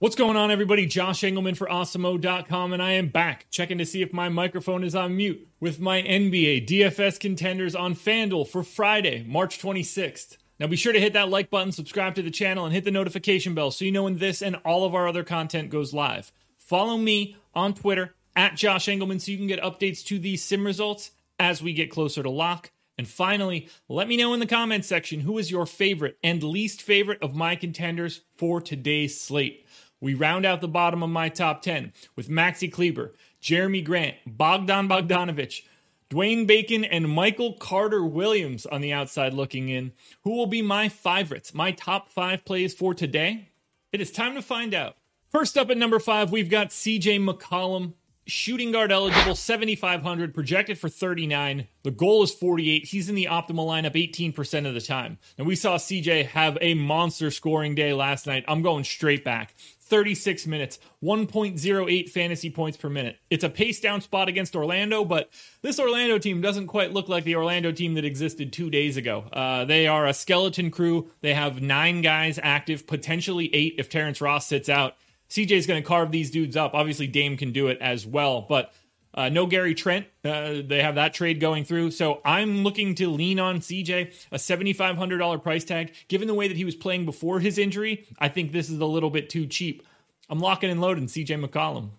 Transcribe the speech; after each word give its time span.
What's 0.00 0.14
going 0.14 0.36
on, 0.36 0.52
everybody? 0.52 0.86
Josh 0.86 1.22
Engleman 1.22 1.56
for 1.56 1.66
Awesemo.com, 1.66 2.72
and 2.72 2.80
I 2.80 2.92
am 2.92 3.08
back 3.08 3.46
checking 3.50 3.78
to 3.78 3.84
see 3.84 4.00
if 4.00 4.12
my 4.12 4.28
microphone 4.28 4.84
is 4.84 4.94
on 4.94 5.16
mute 5.16 5.48
with 5.58 5.80
my 5.80 6.02
NBA 6.02 6.68
DFS 6.68 7.18
contenders 7.18 7.74
on 7.74 7.96
FanDuel 7.96 8.46
for 8.46 8.62
Friday, 8.62 9.24
March 9.26 9.58
26th. 9.60 10.36
Now, 10.60 10.68
be 10.68 10.76
sure 10.76 10.92
to 10.92 11.00
hit 11.00 11.14
that 11.14 11.30
like 11.30 11.50
button, 11.50 11.72
subscribe 11.72 12.14
to 12.14 12.22
the 12.22 12.30
channel, 12.30 12.64
and 12.64 12.72
hit 12.72 12.84
the 12.84 12.92
notification 12.92 13.56
bell 13.56 13.72
so 13.72 13.84
you 13.84 13.90
know 13.90 14.04
when 14.04 14.18
this 14.18 14.40
and 14.40 14.54
all 14.64 14.84
of 14.84 14.94
our 14.94 15.08
other 15.08 15.24
content 15.24 15.68
goes 15.68 15.92
live. 15.92 16.30
Follow 16.56 16.96
me 16.96 17.36
on 17.52 17.74
Twitter 17.74 18.14
at 18.36 18.54
Josh 18.54 18.86
Engleman 18.86 19.20
so 19.20 19.32
you 19.32 19.36
can 19.36 19.48
get 19.48 19.60
updates 19.60 20.04
to 20.04 20.20
these 20.20 20.44
sim 20.44 20.64
results 20.64 21.10
as 21.40 21.60
we 21.60 21.72
get 21.72 21.90
closer 21.90 22.22
to 22.22 22.30
lock. 22.30 22.70
And 22.98 23.08
finally, 23.08 23.68
let 23.88 24.06
me 24.06 24.16
know 24.16 24.32
in 24.32 24.38
the 24.38 24.46
comments 24.46 24.86
section 24.86 25.20
who 25.20 25.38
is 25.38 25.50
your 25.50 25.66
favorite 25.66 26.18
and 26.22 26.40
least 26.44 26.82
favorite 26.82 27.20
of 27.20 27.34
my 27.34 27.56
contenders 27.56 28.20
for 28.36 28.60
today's 28.60 29.20
slate. 29.20 29.64
We 30.00 30.14
round 30.14 30.46
out 30.46 30.60
the 30.60 30.68
bottom 30.68 31.02
of 31.02 31.10
my 31.10 31.28
top 31.28 31.62
10 31.62 31.92
with 32.14 32.28
Maxi 32.28 32.70
Kleber, 32.70 33.14
Jerami 33.42 33.84
Grant, 33.84 34.16
Bogdan 34.26 34.88
Bogdanovic, 34.88 35.62
Dwayne 36.10 36.46
Bacon, 36.46 36.84
and 36.84 37.08
Michael 37.08 37.54
Carter 37.54 38.04
Williams 38.04 38.64
on 38.64 38.80
the 38.80 38.92
outside 38.92 39.34
looking 39.34 39.68
in. 39.68 39.92
Who 40.22 40.30
will 40.30 40.46
be 40.46 40.62
my 40.62 40.88
favorites, 40.88 41.52
my 41.52 41.72
top 41.72 42.08
five 42.08 42.44
plays 42.44 42.72
for 42.72 42.94
today? 42.94 43.50
It 43.92 44.00
is 44.00 44.10
time 44.10 44.34
to 44.34 44.42
find 44.42 44.74
out. 44.74 44.96
First 45.30 45.58
up 45.58 45.68
at 45.68 45.76
number 45.76 45.98
five, 45.98 46.32
we've 46.32 46.48
got 46.48 46.68
CJ 46.68 47.22
McCollum, 47.22 47.92
shooting 48.24 48.72
guard 48.72 48.90
eligible, 48.92 49.34
7,500, 49.34 50.32
projected 50.32 50.78
for 50.78 50.88
39. 50.88 51.66
The 51.82 51.90
goal 51.90 52.22
is 52.22 52.32
48. 52.32 52.86
He's 52.86 53.08
in 53.10 53.14
the 53.14 53.26
optimal 53.26 53.66
lineup 53.66 53.94
18% 53.94 54.66
of 54.66 54.72
the 54.72 54.80
time. 54.80 55.18
And 55.36 55.46
we 55.46 55.56
saw 55.56 55.76
CJ 55.76 56.28
have 56.28 56.56
a 56.62 56.72
monster 56.74 57.30
scoring 57.30 57.74
day 57.74 57.92
last 57.92 58.26
night. 58.26 58.44
I'm 58.48 58.62
going 58.62 58.84
straight 58.84 59.24
back. 59.24 59.54
36 59.88 60.46
minutes, 60.46 60.78
1.08 61.02 62.08
fantasy 62.10 62.50
points 62.50 62.76
per 62.76 62.88
minute. 62.88 63.16
It's 63.30 63.44
a 63.44 63.48
pace 63.48 63.80
down 63.80 64.00
spot 64.00 64.28
against 64.28 64.54
Orlando, 64.54 65.04
but 65.04 65.30
this 65.62 65.80
Orlando 65.80 66.18
team 66.18 66.40
doesn't 66.40 66.66
quite 66.66 66.92
look 66.92 67.08
like 67.08 67.24
the 67.24 67.36
Orlando 67.36 67.72
team 67.72 67.94
that 67.94 68.04
existed 68.04 68.52
two 68.52 68.70
days 68.70 68.96
ago. 68.96 69.24
Uh, 69.32 69.64
they 69.64 69.86
are 69.86 70.06
a 70.06 70.14
skeleton 70.14 70.70
crew. 70.70 71.10
They 71.20 71.34
have 71.34 71.62
nine 71.62 72.02
guys 72.02 72.38
active, 72.42 72.86
potentially 72.86 73.52
eight 73.54 73.76
if 73.78 73.88
Terrence 73.88 74.20
Ross 74.20 74.46
sits 74.46 74.68
out. 74.68 74.94
CJ's 75.30 75.66
going 75.66 75.82
to 75.82 75.86
carve 75.86 76.10
these 76.10 76.30
dudes 76.30 76.56
up. 76.56 76.74
Obviously, 76.74 77.06
Dame 77.06 77.36
can 77.36 77.52
do 77.52 77.68
it 77.68 77.78
as 77.80 78.06
well, 78.06 78.46
but 78.48 78.72
uh, 79.14 79.28
no 79.28 79.46
Gary 79.46 79.74
Trent. 79.74 80.06
Uh, 80.24 80.62
they 80.64 80.82
have 80.82 80.96
that 80.96 81.14
trade 81.14 81.40
going 81.40 81.64
through. 81.64 81.90
So 81.90 82.20
I'm 82.24 82.62
looking 82.62 82.94
to 82.96 83.08
lean 83.08 83.40
on 83.40 83.60
CJ, 83.60 84.12
a 84.30 84.36
$7,500 84.36 85.42
price 85.42 85.64
tag. 85.64 85.94
Given 86.08 86.28
the 86.28 86.34
way 86.34 86.48
that 86.48 86.56
he 86.56 86.64
was 86.64 86.74
playing 86.74 87.04
before 87.04 87.40
his 87.40 87.58
injury, 87.58 88.06
I 88.18 88.28
think 88.28 88.52
this 88.52 88.68
is 88.70 88.78
a 88.78 88.86
little 88.86 89.10
bit 89.10 89.30
too 89.30 89.46
cheap. 89.46 89.82
I'm 90.28 90.40
locking 90.40 90.70
and 90.70 90.80
loading 90.80 91.06
CJ 91.06 91.44
McCollum. 91.44 91.90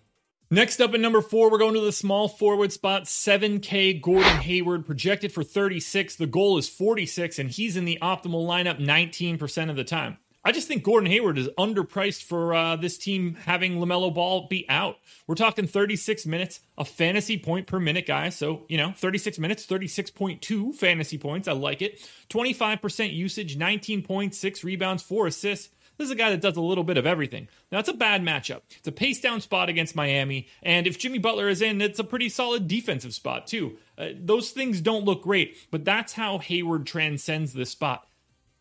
Next 0.52 0.80
up 0.80 0.94
at 0.94 1.00
number 1.00 1.20
four, 1.20 1.48
we're 1.48 1.58
going 1.58 1.74
to 1.74 1.80
the 1.80 1.92
small 1.92 2.26
forward 2.28 2.72
spot. 2.72 3.04
7K 3.04 4.00
Gordon 4.00 4.38
Hayward 4.38 4.84
projected 4.84 5.32
for 5.32 5.44
36. 5.44 6.16
The 6.16 6.26
goal 6.26 6.58
is 6.58 6.68
46, 6.68 7.38
and 7.38 7.50
he's 7.50 7.76
in 7.76 7.84
the 7.84 7.98
optimal 8.02 8.46
lineup 8.46 8.80
19% 8.80 9.70
of 9.70 9.76
the 9.76 9.84
time. 9.84 10.18
I 10.42 10.52
just 10.52 10.68
think 10.68 10.84
Gordon 10.84 11.10
Hayward 11.10 11.36
is 11.36 11.48
underpriced 11.58 12.22
for 12.22 12.54
uh, 12.54 12.76
this 12.76 12.96
team 12.96 13.34
having 13.44 13.76
LaMelo 13.76 14.12
Ball 14.12 14.46
be 14.48 14.64
out. 14.70 14.96
We're 15.26 15.34
talking 15.34 15.66
36 15.66 16.24
minutes, 16.24 16.60
a 16.78 16.84
fantasy 16.84 17.36
point 17.36 17.66
per 17.66 17.78
minute 17.78 18.06
guy. 18.06 18.30
So, 18.30 18.64
you 18.68 18.78
know, 18.78 18.92
36 18.96 19.38
minutes, 19.38 19.66
36.2 19.66 20.74
fantasy 20.74 21.18
points. 21.18 21.46
I 21.46 21.52
like 21.52 21.82
it. 21.82 22.00
25% 22.30 23.12
usage, 23.12 23.58
19 23.58 24.02
points, 24.02 24.38
six 24.38 24.64
rebounds, 24.64 25.02
four 25.02 25.26
assists. 25.26 25.68
This 25.98 26.06
is 26.06 26.12
a 26.12 26.16
guy 26.16 26.30
that 26.30 26.40
does 26.40 26.56
a 26.56 26.62
little 26.62 26.84
bit 26.84 26.96
of 26.96 27.06
everything. 27.06 27.48
Now, 27.70 27.80
it's 27.80 27.90
a 27.90 27.92
bad 27.92 28.22
matchup. 28.22 28.62
It's 28.78 28.88
a 28.88 28.92
pace 28.92 29.20
down 29.20 29.42
spot 29.42 29.68
against 29.68 29.94
Miami. 29.94 30.48
And 30.62 30.86
if 30.86 30.98
Jimmy 30.98 31.18
Butler 31.18 31.50
is 31.50 31.60
in, 31.60 31.82
it's 31.82 31.98
a 31.98 32.04
pretty 32.04 32.30
solid 32.30 32.66
defensive 32.66 33.12
spot, 33.12 33.46
too. 33.46 33.76
Uh, 33.98 34.08
those 34.18 34.52
things 34.52 34.80
don't 34.80 35.04
look 35.04 35.22
great, 35.22 35.58
but 35.70 35.84
that's 35.84 36.14
how 36.14 36.38
Hayward 36.38 36.86
transcends 36.86 37.52
this 37.52 37.68
spot. 37.68 38.06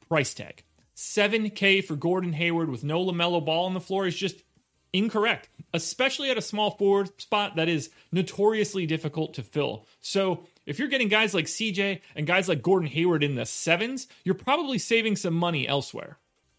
Price 0.10 0.34
tag. 0.34 0.64
7K 1.00 1.82
for 1.86 1.96
Gordon 1.96 2.34
Hayward 2.34 2.70
with 2.70 2.84
no 2.84 3.06
LaMelo 3.06 3.44
Ball 3.44 3.66
on 3.66 3.74
the 3.74 3.80
floor 3.80 4.06
is 4.06 4.18
just 4.18 4.44
incorrect, 4.92 5.48
especially 5.74 6.30
at 6.30 6.38
a 6.38 6.42
small 6.42 6.72
forward 6.72 7.22
spot 7.22 7.56
that 7.56 7.70
is 7.70 7.90
notoriously 8.12 8.86
difficult 8.86 9.34
to 9.36 9.42
fill. 9.42 9.86
So, 10.02 10.46
if 10.66 10.78
you're 10.78 10.90
getting 10.90 11.08
guys 11.08 11.34
like 11.34 11.46
CJ 11.46 12.02
and 12.16 12.28
guys 12.28 12.50
like 12.50 12.62
Gordon 12.62 12.90
Hayward 12.90 13.24
in 13.24 13.36
the 13.36 13.46
sevens, 13.46 14.08
you're 14.26 14.36
probably 14.36 14.78
saving 14.78 15.16
some 15.16 15.34
money 15.34 15.66
elsewhere. 15.66 16.18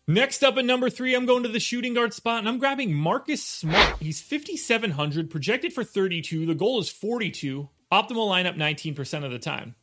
Next 0.08 0.42
up 0.42 0.56
at 0.56 0.64
number 0.64 0.88
three, 0.88 1.14
I'm 1.14 1.26
going 1.26 1.42
to 1.42 1.48
the 1.50 1.60
shooting 1.60 1.92
guard 1.92 2.14
spot 2.14 2.38
and 2.38 2.48
I'm 2.48 2.58
grabbing 2.58 2.94
Marcus 2.94 3.44
Smart. 3.44 3.98
He's 4.00 4.22
5,700, 4.22 5.30
projected 5.30 5.74
for 5.74 5.84
32. 5.84 6.46
The 6.46 6.54
goal 6.54 6.80
is 6.80 6.88
42. 6.88 7.68
Optimal 7.92 8.28
lineup 8.28 8.56
19% 8.56 9.24
of 9.24 9.30
the 9.30 9.38
time. 9.38 9.74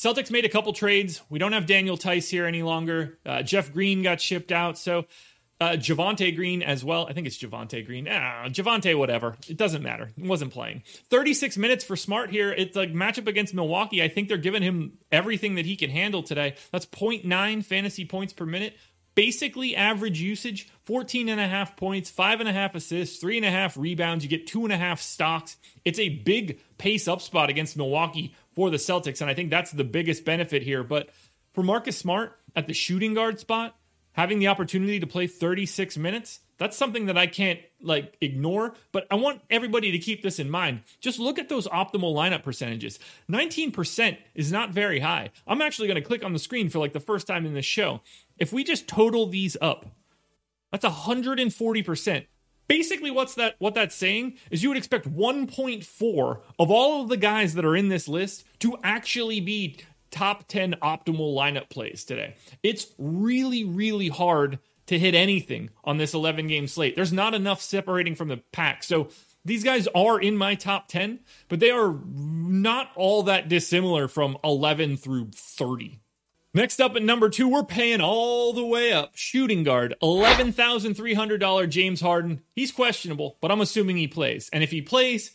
Celtics 0.00 0.30
made 0.30 0.46
a 0.46 0.48
couple 0.48 0.72
trades. 0.72 1.20
We 1.28 1.38
don't 1.38 1.52
have 1.52 1.66
Daniel 1.66 1.98
Theis 1.98 2.30
here 2.30 2.46
any 2.46 2.62
longer. 2.62 3.18
Uh, 3.26 3.42
Jeff 3.42 3.70
Green 3.70 4.02
got 4.02 4.18
shipped 4.18 4.50
out. 4.50 4.78
So 4.78 5.04
uh, 5.60 5.72
Javonte 5.72 6.34
Green 6.34 6.62
as 6.62 6.82
well. 6.82 7.06
I 7.06 7.12
think 7.12 7.26
it's 7.26 7.36
Javonte 7.36 7.84
Green. 7.84 8.08
Ah, 8.08 8.46
Javonte, 8.46 8.96
whatever. 8.96 9.36
It 9.46 9.58
doesn't 9.58 9.82
matter. 9.82 10.10
He 10.16 10.26
wasn't 10.26 10.54
playing. 10.54 10.84
36 11.10 11.58
minutes 11.58 11.84
for 11.84 11.96
Smart 11.96 12.30
here. 12.30 12.50
It's 12.50 12.78
a 12.78 12.86
matchup 12.86 13.26
against 13.26 13.52
Milwaukee. 13.52 14.02
I 14.02 14.08
think 14.08 14.28
they're 14.28 14.38
giving 14.38 14.62
him 14.62 14.94
everything 15.12 15.56
that 15.56 15.66
he 15.66 15.76
can 15.76 15.90
handle 15.90 16.22
today. 16.22 16.54
That's 16.72 16.86
0.9 16.86 17.62
fantasy 17.62 18.06
points 18.06 18.32
per 18.32 18.46
minute. 18.46 18.78
Basically, 19.14 19.76
average 19.76 20.18
usage 20.18 20.70
14 20.84 21.28
and 21.28 21.40
a 21.40 21.46
half 21.46 21.76
points, 21.76 22.08
five 22.08 22.40
and 22.40 22.48
a 22.48 22.52
half 22.52 22.74
assists, 22.74 23.18
three 23.20 23.36
and 23.36 23.44
a 23.44 23.50
half 23.50 23.76
rebounds. 23.76 24.24
You 24.24 24.30
get 24.30 24.46
two 24.46 24.64
and 24.64 24.72
a 24.72 24.78
half 24.78 25.02
stocks. 25.02 25.58
It's 25.84 25.98
a 25.98 26.08
big 26.08 26.58
pace 26.78 27.06
up 27.06 27.20
spot 27.20 27.50
against 27.50 27.76
Milwaukee 27.76 28.34
for 28.54 28.70
the 28.70 28.76
Celtics. 28.76 29.20
And 29.20 29.30
I 29.30 29.34
think 29.34 29.50
that's 29.50 29.70
the 29.70 29.84
biggest 29.84 30.24
benefit 30.24 30.62
here. 30.62 30.82
But 30.82 31.10
for 31.52 31.62
Marcus 31.62 31.96
Smart 31.96 32.38
at 32.56 32.66
the 32.66 32.74
shooting 32.74 33.14
guard 33.14 33.38
spot, 33.38 33.76
having 34.12 34.38
the 34.38 34.48
opportunity 34.48 35.00
to 35.00 35.06
play 35.06 35.26
36 35.26 35.96
minutes, 35.96 36.40
that's 36.58 36.76
something 36.76 37.06
that 37.06 37.16
I 37.16 37.26
can't 37.26 37.60
like 37.80 38.16
ignore, 38.20 38.74
but 38.92 39.06
I 39.10 39.14
want 39.14 39.40
everybody 39.48 39.92
to 39.92 39.98
keep 39.98 40.22
this 40.22 40.38
in 40.38 40.50
mind. 40.50 40.82
Just 41.00 41.18
look 41.18 41.38
at 41.38 41.48
those 41.48 41.66
optimal 41.66 42.14
lineup 42.14 42.42
percentages. 42.42 42.98
19% 43.30 44.18
is 44.34 44.52
not 44.52 44.70
very 44.70 45.00
high. 45.00 45.30
I'm 45.46 45.62
actually 45.62 45.88
going 45.88 46.00
to 46.00 46.06
click 46.06 46.22
on 46.22 46.34
the 46.34 46.38
screen 46.38 46.68
for 46.68 46.78
like 46.78 46.92
the 46.92 47.00
first 47.00 47.26
time 47.26 47.46
in 47.46 47.54
this 47.54 47.64
show. 47.64 48.02
If 48.38 48.52
we 48.52 48.62
just 48.62 48.86
total 48.86 49.26
these 49.26 49.56
up, 49.62 49.86
that's 50.70 50.84
140% 50.84 52.26
basically 52.70 53.10
what's 53.10 53.34
that 53.34 53.56
what 53.58 53.74
that's 53.74 53.96
saying 53.96 54.36
is 54.50 54.62
you 54.62 54.68
would 54.68 54.78
expect 54.78 55.12
1.4 55.12 56.40
of 56.58 56.70
all 56.70 57.02
of 57.02 57.08
the 57.08 57.16
guys 57.16 57.54
that 57.54 57.64
are 57.64 57.74
in 57.74 57.88
this 57.88 58.06
list 58.06 58.44
to 58.60 58.78
actually 58.84 59.40
be 59.40 59.76
top 60.12 60.46
10 60.46 60.76
optimal 60.80 61.34
lineup 61.34 61.68
plays 61.68 62.04
today. 62.04 62.36
It's 62.62 62.86
really 62.96 63.64
really 63.64 64.08
hard 64.08 64.60
to 64.86 64.98
hit 64.98 65.16
anything 65.16 65.70
on 65.84 65.98
this 65.98 66.14
11 66.14 66.46
game 66.46 66.68
slate. 66.68 66.94
There's 66.94 67.12
not 67.12 67.34
enough 67.34 67.60
separating 67.60 68.14
from 68.14 68.28
the 68.28 68.42
pack. 68.52 68.84
So 68.84 69.08
these 69.44 69.64
guys 69.64 69.88
are 69.94 70.20
in 70.20 70.36
my 70.36 70.54
top 70.54 70.86
10, 70.88 71.20
but 71.48 71.58
they 71.58 71.70
are 71.70 71.98
not 72.06 72.90
all 72.94 73.24
that 73.24 73.48
dissimilar 73.48 74.06
from 74.06 74.36
11 74.44 74.96
through 74.96 75.30
30. 75.32 75.98
Next 76.52 76.80
up 76.80 76.96
at 76.96 77.04
number 77.04 77.30
two, 77.30 77.48
we're 77.48 77.62
paying 77.62 78.00
all 78.00 78.52
the 78.52 78.66
way 78.66 78.92
up. 78.92 79.12
Shooting 79.14 79.62
guard, 79.62 79.94
$11,300 80.02 81.68
James 81.68 82.00
Harden. 82.00 82.42
He's 82.56 82.72
questionable, 82.72 83.38
but 83.40 83.52
I'm 83.52 83.60
assuming 83.60 83.96
he 83.96 84.08
plays. 84.08 84.50
And 84.52 84.64
if 84.64 84.72
he 84.72 84.82
plays, 84.82 85.30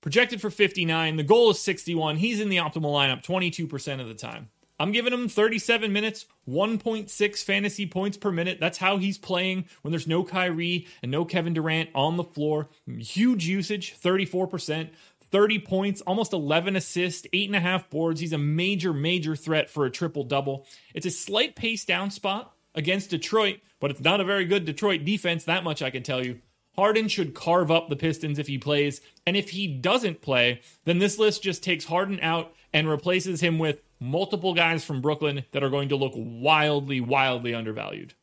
projected 0.00 0.40
for 0.40 0.50
59, 0.50 1.16
the 1.16 1.22
goal 1.22 1.50
is 1.50 1.60
61. 1.60 2.16
He's 2.16 2.40
in 2.40 2.48
the 2.48 2.56
optimal 2.56 2.92
lineup 2.92 3.24
22% 3.24 4.00
of 4.00 4.08
the 4.08 4.14
time. 4.14 4.48
I'm 4.78 4.90
giving 4.90 5.12
him 5.12 5.28
37 5.28 5.92
minutes, 5.92 6.26
1.6 6.48 7.44
fantasy 7.44 7.86
points 7.86 8.16
per 8.16 8.32
minute. 8.32 8.58
That's 8.60 8.78
how 8.78 8.98
he's 8.98 9.18
playing 9.18 9.66
when 9.82 9.92
there's 9.92 10.08
no 10.08 10.24
Kyrie 10.24 10.86
and 11.00 11.12
no 11.12 11.24
Kevin 11.24 11.54
Durant 11.54 11.90
on 11.94 12.16
the 12.16 12.24
floor. 12.24 12.68
Huge 12.86 13.46
usage, 13.46 13.96
34%. 14.02 14.90
30 15.36 15.58
points, 15.58 16.00
almost 16.00 16.32
11 16.32 16.76
assists, 16.76 17.26
eight 17.34 17.46
and 17.46 17.54
a 17.54 17.60
half 17.60 17.90
boards. 17.90 18.22
He's 18.22 18.32
a 18.32 18.38
major, 18.38 18.94
major 18.94 19.36
threat 19.36 19.68
for 19.68 19.84
a 19.84 19.90
triple 19.90 20.24
double. 20.24 20.66
It's 20.94 21.04
a 21.04 21.10
slight 21.10 21.54
pace 21.54 21.84
down 21.84 22.10
spot 22.10 22.54
against 22.74 23.10
Detroit, 23.10 23.58
but 23.78 23.90
it's 23.90 24.00
not 24.00 24.18
a 24.18 24.24
very 24.24 24.46
good 24.46 24.64
Detroit 24.64 25.04
defense. 25.04 25.44
That 25.44 25.62
much 25.62 25.82
I 25.82 25.90
can 25.90 26.02
tell 26.02 26.24
you. 26.24 26.40
Harden 26.74 27.08
should 27.08 27.34
carve 27.34 27.70
up 27.70 27.90
the 27.90 27.96
Pistons 27.96 28.38
if 28.38 28.46
he 28.46 28.56
plays. 28.56 29.02
And 29.26 29.36
if 29.36 29.50
he 29.50 29.66
doesn't 29.66 30.22
play, 30.22 30.62
then 30.86 31.00
this 31.00 31.18
list 31.18 31.42
just 31.42 31.62
takes 31.62 31.84
Harden 31.84 32.18
out 32.22 32.54
and 32.72 32.88
replaces 32.88 33.42
him 33.42 33.58
with 33.58 33.82
multiple 34.00 34.54
guys 34.54 34.86
from 34.86 35.02
Brooklyn 35.02 35.44
that 35.52 35.62
are 35.62 35.68
going 35.68 35.90
to 35.90 35.96
look 35.96 36.14
wildly, 36.16 37.02
wildly 37.02 37.52
undervalued. 37.52 38.14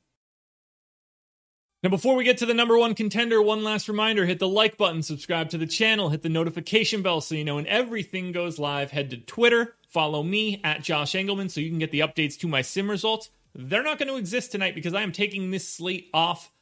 Now, 1.84 1.90
before 1.90 2.16
we 2.16 2.24
get 2.24 2.38
to 2.38 2.46
the 2.46 2.54
number 2.54 2.78
one 2.78 2.96
contender, 2.96 3.42
one 3.42 3.62
last 3.62 3.90
reminder 3.90 4.26
hit 4.26 4.40
the 4.40 4.48
like 4.48 4.78
button, 4.78 5.04
subscribe 5.04 5.50
to 5.50 5.58
the 5.58 5.68
channel, 5.68 6.12
hit 6.12 6.22
the 6.22 6.30
notification 6.30 7.02
bell 7.02 7.20
so 7.20 7.36
you 7.36 7.44
know 7.44 7.56
when 7.56 7.68
everything 7.68 8.32
goes 8.32 8.58
live. 8.58 8.92
Head 8.92 9.10
to 9.10 9.18
Twitter, 9.18 9.76
follow 9.90 10.24
me 10.24 10.62
at 10.64 10.82
Josh 10.82 11.12
Engleman 11.12 11.52
so 11.52 11.60
you 11.60 11.70
can 11.70 11.80
get 11.80 11.92
the 11.92 12.00
updates 12.00 12.40
to 12.40 12.48
my 12.48 12.62
sim 12.62 12.90
results. 12.90 13.32
They're 13.54 13.84
not 13.84 14.00
going 14.00 14.08
to 14.08 14.16
exist 14.16 14.54
tonight 14.54 14.76
because 14.76 14.94
I 14.94 15.02
am 15.02 15.12
taking 15.12 15.52
this 15.52 15.68
slate 15.68 16.10
off 16.14 16.54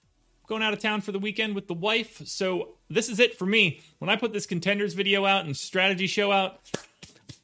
going 0.47 0.63
out 0.63 0.73
of 0.73 0.79
town 0.79 1.01
for 1.01 1.11
the 1.11 1.19
weekend 1.19 1.53
with 1.53 1.67
the 1.67 1.75
wife. 1.75 2.23
So 2.25 2.69
this 2.89 3.07
is 3.07 3.19
it 3.19 3.37
for 3.37 3.45
me. 3.45 3.79
When 3.99 4.09
I 4.09 4.15
put 4.15 4.33
this 4.33 4.47
contenders 4.47 4.95
video 4.95 5.27
out 5.27 5.45
and 5.45 5.55
strategy 5.55 6.07
show 6.07 6.31
out, 6.31 6.61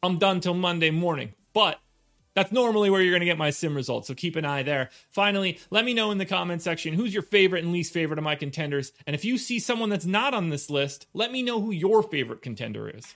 I'm 0.01 0.17
done 0.17 0.39
till 0.39 0.55
Monday 0.55 0.89
morning. 0.89 1.33
But 1.53 1.79
that's 2.37 2.51
normally 2.51 2.91
where 2.91 3.01
you're 3.01 3.13
going 3.13 3.21
to 3.21 3.25
get 3.25 3.39
my 3.39 3.49
sim 3.49 3.73
results, 3.73 4.07
so 4.07 4.13
keep 4.13 4.35
an 4.35 4.45
eye 4.45 4.61
there. 4.61 4.91
Finally, 5.09 5.59
let 5.71 5.83
me 5.83 5.95
know 5.95 6.11
in 6.11 6.19
the 6.19 6.25
comment 6.25 6.61
section 6.61 6.93
who's 6.93 7.11
your 7.11 7.23
favorite 7.23 7.63
and 7.63 7.73
least 7.73 7.91
favorite 7.91 8.19
of 8.19 8.23
my 8.23 8.35
contenders. 8.35 8.91
And 9.07 9.15
if 9.15 9.25
you 9.25 9.39
see 9.39 9.57
someone 9.57 9.89
that's 9.89 10.05
not 10.05 10.35
on 10.35 10.49
this 10.49 10.69
list, 10.69 11.07
let 11.15 11.31
me 11.31 11.41
know 11.41 11.59
who 11.59 11.71
your 11.71 12.03
favorite 12.03 12.43
contender 12.43 12.87
is. 12.87 13.15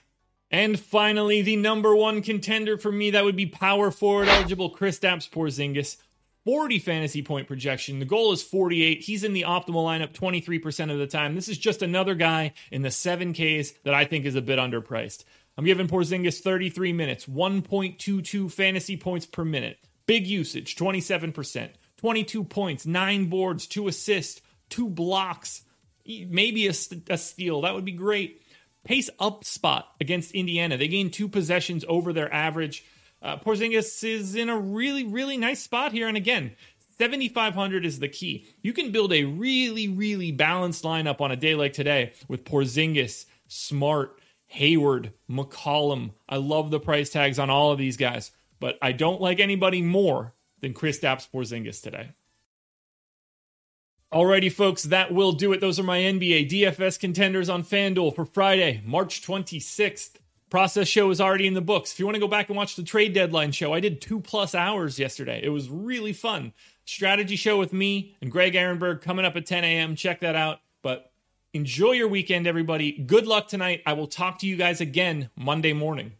And 0.50 0.76
finally, 0.76 1.40
the 1.40 1.54
number 1.54 1.94
one 1.94 2.20
contender 2.20 2.76
for 2.76 2.90
me 2.90 3.10
that 3.10 3.22
would 3.22 3.36
be 3.36 3.46
power 3.46 3.92
forward 3.92 4.26
eligible 4.26 4.74
Kristaps 4.74 5.30
Porzingis. 5.30 5.98
40 6.44 6.80
fantasy 6.80 7.22
point 7.22 7.46
projection. 7.46 8.00
The 8.00 8.04
goal 8.04 8.32
is 8.32 8.42
48. 8.42 9.02
He's 9.02 9.22
in 9.22 9.34
the 9.34 9.42
optimal 9.42 9.84
lineup 9.84 10.12
23% 10.12 10.90
of 10.90 10.98
the 10.98 11.06
time. 11.06 11.36
This 11.36 11.48
is 11.48 11.56
just 11.56 11.82
another 11.82 12.16
guy 12.16 12.54
in 12.72 12.82
the 12.82 12.88
7Ks 12.88 13.74
that 13.84 13.94
I 13.94 14.04
think 14.04 14.24
is 14.24 14.34
a 14.34 14.42
bit 14.42 14.58
underpriced. 14.58 15.22
I'm 15.56 15.64
giving 15.64 15.88
Porzingis 15.88 16.40
33 16.40 16.92
minutes, 16.92 17.26
1.22 17.26 18.50
fantasy 18.50 18.96
points 18.96 19.26
per 19.26 19.44
minute. 19.44 19.78
Big 20.06 20.26
usage, 20.26 20.76
27%. 20.76 21.70
22 21.98 22.44
points, 22.44 22.84
9 22.84 23.26
boards, 23.26 23.66
2 23.66 23.86
assists, 23.86 24.40
2 24.70 24.88
blocks, 24.88 25.62
maybe 26.04 26.66
a, 26.66 26.72
a 27.10 27.18
steal. 27.18 27.60
That 27.60 27.74
would 27.74 27.84
be 27.84 27.92
great. 27.92 28.42
Pace 28.84 29.08
up 29.20 29.44
spot 29.44 29.88
against 30.00 30.32
Indiana. 30.32 30.76
They 30.76 30.88
gained 30.88 31.12
two 31.12 31.28
possessions 31.28 31.84
over 31.86 32.12
their 32.12 32.32
average. 32.32 32.84
Uh, 33.22 33.36
Porzingis 33.36 34.02
is 34.02 34.34
in 34.34 34.48
a 34.48 34.58
really, 34.58 35.04
really 35.04 35.36
nice 35.36 35.62
spot 35.62 35.92
here. 35.92 36.08
And 36.08 36.16
again, 36.16 36.56
7,500 36.98 37.86
is 37.86 38.00
the 38.00 38.08
key. 38.08 38.48
You 38.62 38.72
can 38.72 38.90
build 38.90 39.12
a 39.12 39.24
really, 39.24 39.86
really 39.86 40.32
balanced 40.32 40.82
lineup 40.82 41.20
on 41.20 41.30
a 41.30 41.36
day 41.36 41.54
like 41.54 41.72
today 41.72 42.12
with 42.26 42.44
Porzingis, 42.44 43.26
Smart, 43.46 44.20
Hayward, 44.52 45.14
McCollum. 45.30 46.10
I 46.28 46.36
love 46.36 46.70
the 46.70 46.78
price 46.78 47.08
tags 47.08 47.38
on 47.38 47.48
all 47.48 47.72
of 47.72 47.78
these 47.78 47.96
guys, 47.96 48.32
but 48.60 48.76
I 48.82 48.92
don't 48.92 49.20
like 49.20 49.40
anybody 49.40 49.80
more 49.80 50.34
than 50.60 50.74
Chris 50.74 51.00
Kristaps 51.00 51.26
Porzingis 51.30 51.82
today. 51.82 52.10
Alrighty, 54.12 54.52
folks, 54.52 54.82
that 54.82 55.14
will 55.14 55.32
do 55.32 55.54
it. 55.54 55.62
Those 55.62 55.80
are 55.80 55.84
my 55.84 56.00
NBA 56.00 56.50
DFS 56.50 57.00
contenders 57.00 57.48
on 57.48 57.64
FanDuel 57.64 58.14
for 58.14 58.26
Friday, 58.26 58.82
March 58.84 59.22
26th. 59.22 60.16
Process 60.50 60.86
show 60.86 61.08
is 61.08 61.18
already 61.18 61.46
in 61.46 61.54
the 61.54 61.62
books. 61.62 61.92
If 61.92 61.98
you 61.98 62.04
want 62.04 62.16
to 62.16 62.20
go 62.20 62.28
back 62.28 62.50
and 62.50 62.56
watch 62.56 62.76
the 62.76 62.82
trade 62.82 63.14
deadline 63.14 63.52
show, 63.52 63.72
I 63.72 63.80
did 63.80 64.02
two 64.02 64.20
plus 64.20 64.54
hours 64.54 64.98
yesterday. 64.98 65.40
It 65.42 65.48
was 65.48 65.70
really 65.70 66.12
fun. 66.12 66.52
Strategy 66.84 67.36
show 67.36 67.58
with 67.58 67.72
me 67.72 68.14
and 68.20 68.30
Greg 68.30 68.52
Ehrenberg 68.52 69.00
coming 69.00 69.24
up 69.24 69.34
at 69.34 69.46
10 69.46 69.64
a.m. 69.64 69.96
Check 69.96 70.20
that 70.20 70.36
out. 70.36 70.60
But 70.82 71.11
Enjoy 71.54 71.92
your 71.92 72.08
weekend, 72.08 72.46
everybody. 72.46 72.92
Good 72.92 73.26
luck 73.26 73.46
tonight. 73.46 73.82
I 73.84 73.92
will 73.92 74.06
talk 74.06 74.38
to 74.38 74.46
you 74.46 74.56
guys 74.56 74.80
again 74.80 75.28
Monday 75.36 75.74
morning. 75.74 76.12